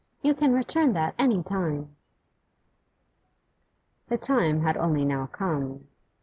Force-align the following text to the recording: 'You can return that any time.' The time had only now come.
'You 0.23 0.33
can 0.33 0.51
return 0.51 0.93
that 0.93 1.13
any 1.19 1.43
time.' 1.43 1.95
The 4.07 4.17
time 4.17 4.61
had 4.61 4.75
only 4.75 5.05
now 5.05 5.27
come. 5.27 5.89